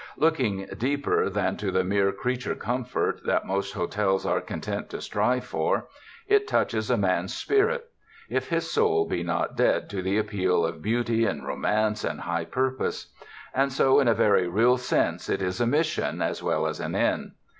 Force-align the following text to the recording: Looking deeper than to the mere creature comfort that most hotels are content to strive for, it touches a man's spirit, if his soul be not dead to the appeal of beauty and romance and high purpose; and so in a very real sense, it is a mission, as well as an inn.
Looking 0.17 0.67
deeper 0.79 1.29
than 1.29 1.57
to 1.57 1.69
the 1.69 1.83
mere 1.83 2.11
creature 2.11 2.55
comfort 2.55 3.23
that 3.25 3.45
most 3.45 3.73
hotels 3.75 4.25
are 4.25 4.41
content 4.41 4.89
to 4.89 4.99
strive 4.99 5.45
for, 5.45 5.89
it 6.27 6.47
touches 6.47 6.89
a 6.89 6.97
man's 6.97 7.35
spirit, 7.35 7.85
if 8.27 8.49
his 8.49 8.71
soul 8.71 9.05
be 9.07 9.21
not 9.21 9.55
dead 9.55 9.91
to 9.91 10.01
the 10.01 10.17
appeal 10.17 10.65
of 10.65 10.81
beauty 10.81 11.27
and 11.27 11.45
romance 11.47 12.03
and 12.03 12.21
high 12.21 12.45
purpose; 12.45 13.13
and 13.53 13.71
so 13.71 13.99
in 13.99 14.07
a 14.07 14.15
very 14.15 14.47
real 14.47 14.77
sense, 14.77 15.29
it 15.29 15.39
is 15.39 15.61
a 15.61 15.67
mission, 15.67 16.19
as 16.19 16.41
well 16.41 16.65
as 16.65 16.79
an 16.79 16.95
inn. 16.95 17.33